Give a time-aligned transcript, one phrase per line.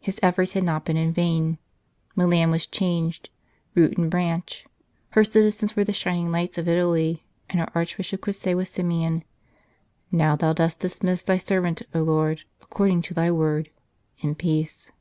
[0.00, 1.56] His efforts had not been in vain;
[2.14, 3.30] Milan was changed,
[3.74, 4.66] root and branch;
[5.12, 9.24] her citizens were the shining lights of Italy, and her Archbishop could say with Simeon:"
[10.12, 13.70] Now Thou dost dismiss Thy servant, O Lord, according to Thy word,
[14.18, 14.92] in peace."